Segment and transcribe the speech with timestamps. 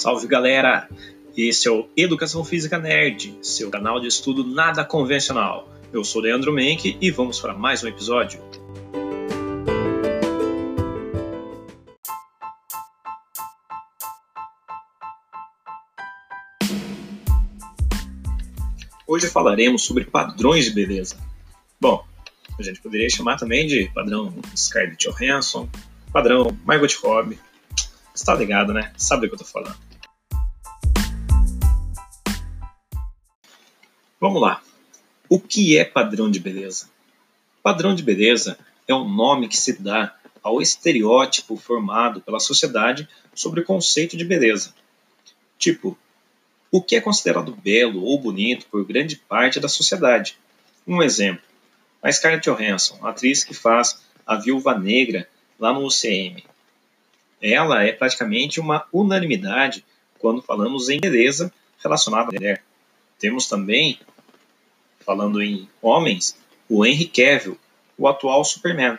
[0.00, 0.88] Salve galera!
[1.36, 5.68] Esse é o Educação Física Nerd, seu canal de estudo nada convencional.
[5.92, 8.42] Eu sou Leandro Menck e vamos para mais um episódio.
[19.06, 21.18] Hoje falaremos sobre padrões de beleza.
[21.78, 22.02] Bom,
[22.58, 25.68] a gente poderia chamar também de padrão Scarlett Johansson,
[26.10, 27.38] padrão Margot Robbie.
[28.14, 28.94] Está ligado, né?
[28.96, 29.89] Sabe do que eu tô falando.
[34.20, 34.62] Vamos lá.
[35.30, 36.90] O que é padrão de beleza?
[37.62, 43.60] Padrão de beleza é o nome que se dá ao estereótipo formado pela sociedade sobre
[43.60, 44.74] o conceito de beleza.
[45.58, 45.96] Tipo,
[46.70, 50.36] o que é considerado belo ou bonito por grande parte da sociedade.
[50.86, 51.42] Um exemplo:
[52.02, 55.26] a Scarlett Johansson, atriz que faz a Viúva Negra
[55.58, 56.44] lá no UCM.
[57.40, 59.82] Ela é praticamente uma unanimidade
[60.18, 61.50] quando falamos em beleza
[61.82, 62.62] relacionada à mulher.
[63.20, 64.00] Temos também,
[65.00, 66.36] falando em homens,
[66.68, 67.58] o Henry Cavill,
[67.98, 68.98] o atual Superman.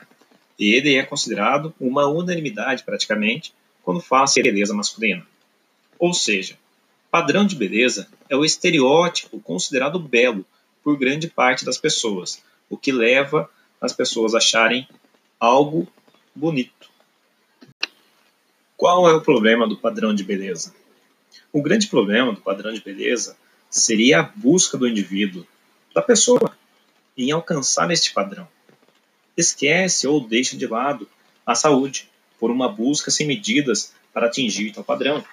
[0.60, 5.26] Ele é considerado uma unanimidade praticamente quando fala-se beleza masculina.
[5.98, 6.58] Ou seja,
[7.12, 10.46] Padrão de beleza é o estereótipo considerado belo
[10.82, 13.50] por grande parte das pessoas, o que leva
[13.82, 14.88] as pessoas a acharem
[15.38, 15.86] algo
[16.34, 16.90] bonito.
[18.78, 20.74] Qual é o problema do padrão de beleza?
[21.52, 23.36] O grande problema do padrão de beleza
[23.70, 25.46] seria a busca do indivíduo,
[25.94, 26.56] da pessoa,
[27.18, 28.48] em alcançar este padrão.
[29.36, 31.08] Esquece ou deixa de lado
[31.46, 35.24] a saúde por uma busca sem medidas para atingir tal padrão.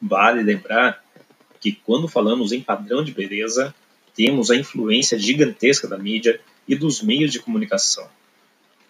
[0.00, 1.04] Vale lembrar
[1.60, 3.74] que quando falamos em padrão de beleza,
[4.14, 8.08] temos a influência gigantesca da mídia e dos meios de comunicação,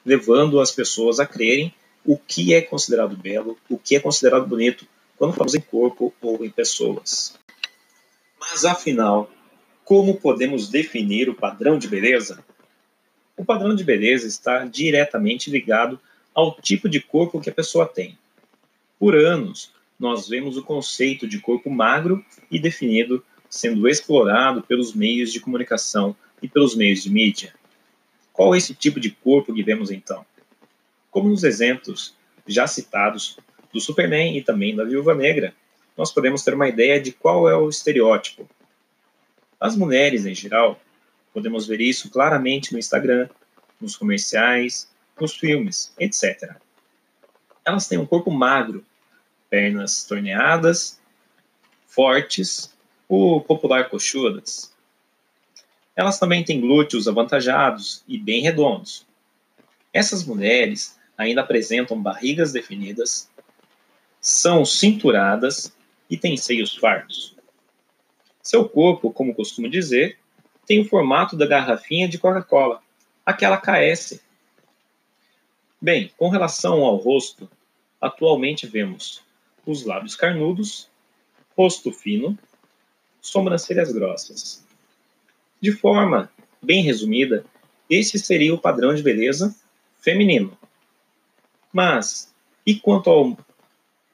[0.05, 1.75] levando as pessoas a crerem
[2.05, 6.45] o que é considerado belo, o que é considerado bonito, quando falamos em corpo ou
[6.45, 7.35] em pessoas.
[8.41, 9.31] Mas afinal,
[9.89, 12.45] como podemos definir o padrão de beleza?
[13.35, 15.99] O padrão de beleza está diretamente ligado
[16.35, 18.19] ao tipo de corpo que a pessoa tem.
[18.99, 25.33] Por anos, nós vemos o conceito de corpo magro e definido sendo explorado pelos meios
[25.33, 27.55] de comunicação e pelos meios de mídia.
[28.31, 30.23] Qual é esse tipo de corpo que vemos então?
[31.11, 32.15] Como nos exemplos
[32.47, 33.39] já citados
[33.73, 35.55] do Superman e também da Viúva Negra,
[35.97, 38.47] nós podemos ter uma ideia de qual é o estereótipo.
[39.61, 40.81] As mulheres, em geral,
[41.33, 43.29] podemos ver isso claramente no Instagram,
[43.81, 44.89] nos comerciais,
[45.21, 46.57] nos filmes, etc.
[47.65, 48.85] Elas têm um corpo magro,
[49.51, 51.01] pernas torneadas,
[51.87, 52.75] fortes,
[53.09, 54.73] o popular coxudas.
[55.97, 59.07] Elas também têm glúteos avantajados e bem redondos.
[59.93, 63.29] Essas mulheres ainda apresentam barrigas definidas,
[64.21, 65.73] são cinturadas
[66.09, 67.38] e têm seios fartos.
[68.49, 70.19] Seu corpo, como costumo dizer,
[70.67, 72.83] tem o formato da garrafinha de Coca-Cola,
[73.27, 74.23] aquela KS.
[75.79, 77.47] Bem, com relação ao rosto,
[78.01, 79.23] atualmente vemos
[79.67, 80.89] os lábios carnudos,
[81.55, 82.39] rosto fino,
[83.21, 84.65] sobrancelhas grossas.
[85.61, 86.33] De forma
[86.63, 87.45] bem resumida,
[87.91, 89.55] esse seria o padrão de beleza
[90.01, 90.57] feminino.
[91.71, 92.33] Mas,
[92.65, 93.37] e quanto ao,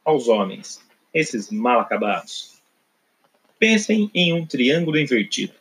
[0.04, 0.84] aos homens,
[1.14, 2.53] esses mal acabados?
[3.66, 5.54] Pensem em um triângulo invertido.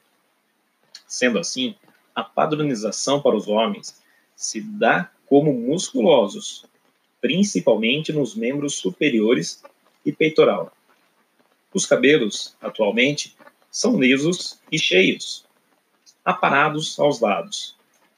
[1.08, 1.74] Sendo assim,
[2.14, 3.98] a padronização para os homens
[4.36, 6.66] se dá como musculosos,
[7.22, 9.64] principalmente nos membros superiores
[10.06, 10.76] e peitoral.
[11.74, 13.38] Os cabelos, atualmente,
[13.72, 15.46] são lisos e cheios,
[16.26, 17.74] aparados aos lados.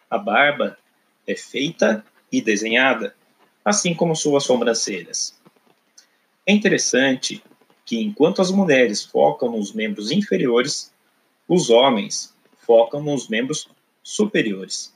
[0.09, 0.79] A barba
[1.27, 3.15] é feita e desenhada,
[3.63, 5.39] assim como suas sobrancelhas.
[6.43, 7.43] É interessante
[7.85, 10.91] que, enquanto as mulheres focam nos membros inferiores,
[11.47, 13.69] os homens focam nos membros
[14.01, 14.93] superiores.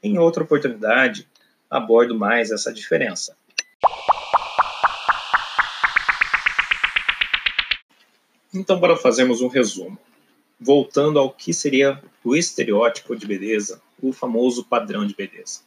[0.00, 1.28] Em outra oportunidade,
[1.68, 3.36] abordo mais essa diferença.
[8.54, 9.98] Então, para fazermos um resumo,
[10.60, 15.62] voltando ao que seria o estereótipo de beleza, o famoso padrão de beleza.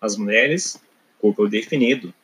[0.00, 0.80] As mulheres,
[1.20, 2.14] corpo definido,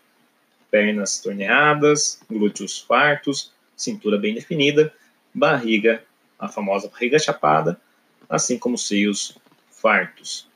[0.71, 4.93] pernas torneadas, glúteos fartos, cintura bem definida,
[5.35, 6.03] barriga,
[6.39, 7.81] a famosa barriga chapada,
[8.29, 9.37] assim como seios
[9.71, 10.49] fartos.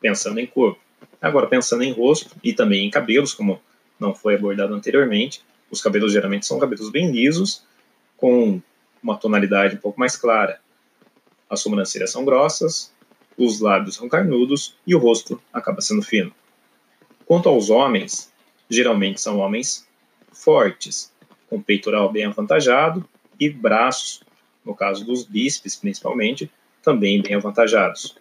[0.00, 0.80] Pensando em corpo.
[1.20, 3.60] Agora, pensando em rosto e também em cabelos, como
[3.98, 7.62] não foi abordado anteriormente, os cabelos geralmente são cabelos bem lisos,
[8.16, 8.60] com
[9.02, 10.60] uma tonalidade um pouco mais clara.
[11.48, 12.92] As sobrancelhas são grossas,
[13.36, 16.32] os lábios são carnudos e o rosto acaba sendo fino.
[17.26, 18.32] Quanto aos homens,
[18.70, 19.86] geralmente são homens
[20.32, 21.12] fortes,
[21.48, 23.06] com peitoral bem avantajado
[23.38, 24.22] e braços,
[24.64, 26.50] no caso dos bíceps principalmente,
[26.82, 28.16] também bem avantajados.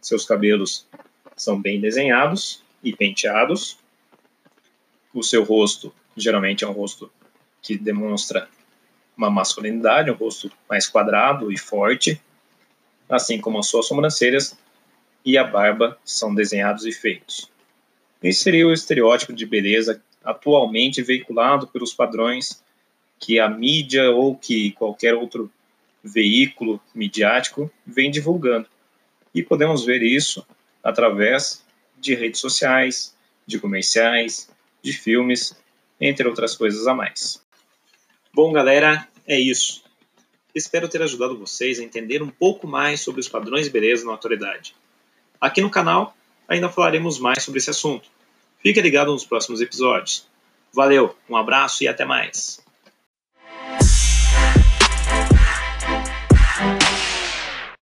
[0.00, 0.86] Seus cabelos
[1.36, 3.78] são bem desenhados e penteados.
[5.12, 7.10] O seu rosto geralmente é um rosto
[7.60, 8.48] que demonstra
[9.16, 12.20] uma masculinidade, um rosto mais quadrado e forte,
[13.08, 14.56] assim como as suas sobrancelhas
[15.24, 17.50] e a barba são desenhados e feitos.
[18.22, 22.62] Esse seria o estereótipo de beleza atualmente veiculado pelos padrões
[23.18, 25.50] que a mídia ou que qualquer outro
[26.02, 28.66] veículo midiático vem divulgando.
[29.34, 30.46] E podemos ver isso
[30.82, 31.64] através
[31.98, 33.14] de redes sociais,
[33.46, 34.50] de comerciais,
[34.82, 35.54] de filmes,
[36.00, 37.42] entre outras coisas a mais.
[38.32, 39.84] Bom, galera, é isso.
[40.54, 44.14] Espero ter ajudado vocês a entender um pouco mais sobre os padrões de beleza na
[44.14, 44.74] atualidade.
[45.40, 46.14] Aqui no canal
[46.50, 48.10] ainda falaremos mais sobre esse assunto.
[48.60, 50.26] Fique ligado nos próximos episódios.
[50.74, 52.60] Valeu, um abraço e até mais.